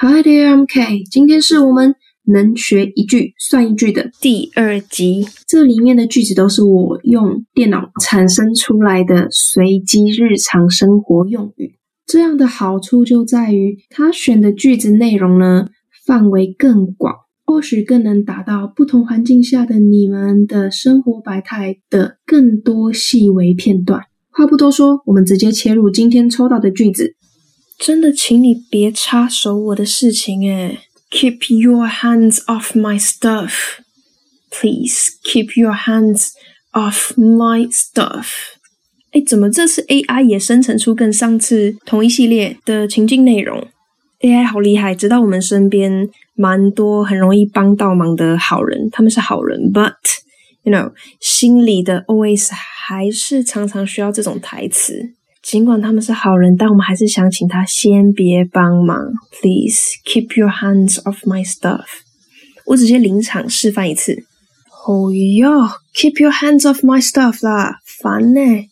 [0.00, 5.26] MK，今天是我们能学一句算一句的第二集。
[5.48, 11.74] 这里面的句子都是我用电脑产生出来的随机日常生活用语。
[12.06, 15.66] 这样的好处就在于，它选的句子内容呢
[16.06, 24.02] 范围更广，或许更能达到不同环境下的你们的生活百态的更多细微片段。
[24.30, 27.16] 话不多说，我们直接切入今天抽到的句子。
[27.78, 33.78] 真的，请你别插手我的事情诶 Keep your hands off my stuff,
[34.50, 35.12] please.
[35.24, 36.32] Keep your hands
[36.72, 38.26] off my stuff.
[39.12, 43.68] 哎，怎么这次 AI 也生成出跟上次同一系列的情境内容
[44.20, 49.94] ？AI 好厉害，知道我们身边蛮多很容易帮到忙的好人，他们是好人，but
[50.64, 55.14] you know 心里的 OS 还是常常需要这种台词。
[55.50, 58.98] 尽管他们是好人，但我们还是想请他先别帮忙
[59.40, 61.86] ，Please keep your hands off my stuff。
[62.66, 64.24] 我直接临场示范一次。
[64.86, 68.66] 哦哟，Keep your hands off my stuff 啦，烦呢！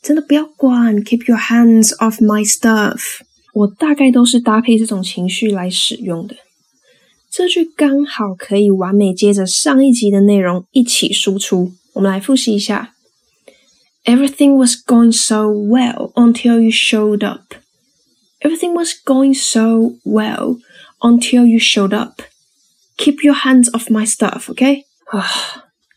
[0.00, 3.20] 真的不要管，Keep your hands off my stuff。
[3.52, 6.36] 我大概都是搭配这种情绪来使用的。
[7.30, 11.72] 这句刚好可以完美接着上一集的内容一起输出。
[11.92, 12.94] 我们来复习一下。
[14.07, 17.55] Everything was going so well until you showed up.
[18.41, 20.57] Everything was going so well
[21.01, 22.21] until you showed up.
[22.97, 24.83] Keep your hands off my stuff, OK？
[25.11, 25.25] 啊，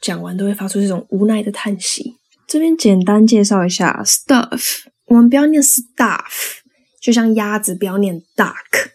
[0.01, 2.17] 讲完都会发出这种无奈的叹息。
[2.47, 6.61] 这边简单介绍一下 stuff，我们不要念 stuff，
[7.01, 8.91] 就像鸭子不要念 duck，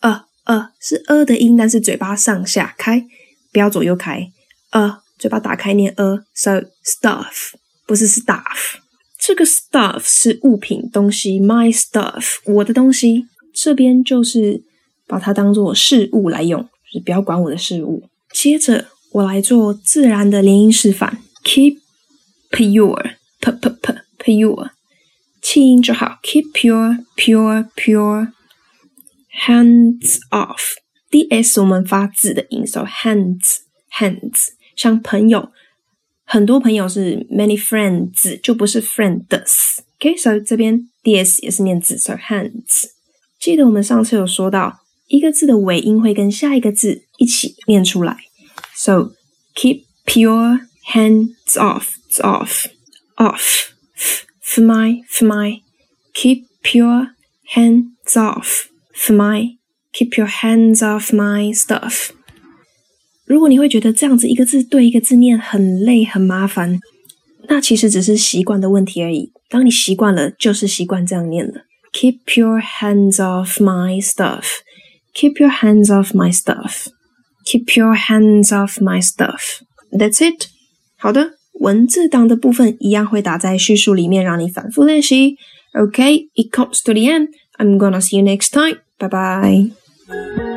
[0.00, 3.04] 呃呃是呃的音，但是嘴巴上下开，
[3.52, 4.30] 不要左右开，
[4.70, 7.52] 呃嘴巴打开念呃，so stuff。
[7.89, 8.75] 不是 stuff，
[9.17, 14.61] 这个 stuff 是物品东西，my stuff 我的东西，这边就是
[15.07, 18.03] 把它当做事物来用，就是不要管我的事物。
[18.31, 21.79] 接着我来做自然的连音示范，keep
[22.51, 24.69] pure p p p pure，
[25.41, 28.31] 气音就好，keep pure pure pure
[29.47, 33.61] hands off，d s 我们发字的音，so hands
[33.97, 35.51] hands 像朋友。
[36.28, 42.90] 很多朋友是 many friends，就不是 friends。OK，所以这边 ds 也是念字，so hands。
[43.38, 48.16] 记得我们上次有说到，一个字的尾音会跟下一个字一起念出来。
[48.74, 49.12] So
[49.54, 49.84] keep
[50.14, 50.60] your
[50.92, 52.66] hands off, off,
[53.16, 53.68] off.
[54.40, 55.60] For my, for my.
[56.14, 57.08] Keep your
[57.54, 59.56] hands off, for my.
[59.92, 62.10] Keep your hands off my stuff.
[63.29, 66.79] 如果你会觉得这样子一个字对一个字念很累很麻烦，
[67.47, 69.31] 那其实只是习惯的问题而已。
[69.47, 71.61] 当你习惯了，就是习惯这样念了。
[71.93, 74.45] Keep your hands off my stuff.
[75.13, 76.87] Keep your hands off my stuff.
[77.45, 79.61] Keep your hands off my stuff.
[79.91, 80.47] That's it.
[80.97, 85.35] 好的，文字档的部分一样会打在叙述里面，让你反复练习。
[85.73, 87.27] Okay, it comes to the end.
[87.59, 88.79] I'm gonna see you next time.
[88.97, 90.48] Bye bye.